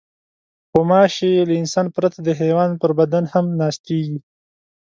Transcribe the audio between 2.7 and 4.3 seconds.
پر بدن هم ناستېږي.